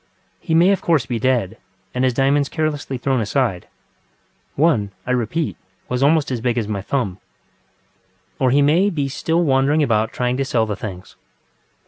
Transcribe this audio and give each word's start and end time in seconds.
He 0.39 0.55
may 0.55 0.71
of 0.71 0.81
course 0.81 1.05
be 1.05 1.19
dead, 1.19 1.59
and 1.93 2.03
his 2.03 2.15
diamonds 2.15 2.49
carelessly 2.49 2.97
thrown 2.97 3.21
asideŌĆöone, 3.21 4.89
I 5.05 5.11
repeat, 5.11 5.57
was 5.89 6.01
almost 6.01 6.31
as 6.31 6.41
big 6.41 6.57
as 6.57 6.67
my 6.67 6.81
thumb. 6.81 7.19
Or 8.39 8.49
he 8.49 8.63
may 8.63 8.89
be 8.89 9.07
still 9.07 9.43
wandering 9.43 9.83
about 9.83 10.11
trying 10.11 10.37
to 10.37 10.43
sell 10.45 10.65
the 10.65 10.75
things. 10.75 11.17